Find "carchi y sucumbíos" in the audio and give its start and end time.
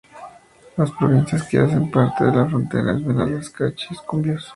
3.51-4.49